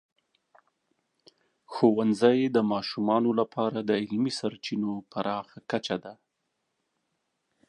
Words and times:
ښوونځی 1.73 2.39
د 2.55 2.57
ماشومانو 2.73 3.29
لپاره 3.39 3.79
د 3.89 3.91
علمي 4.01 4.31
سرچینو 4.39 4.91
پراخه 5.11 5.59
کچه 5.71 5.97
ده. 6.03 6.13